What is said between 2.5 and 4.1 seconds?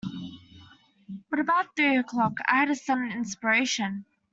had a sudden inspiration.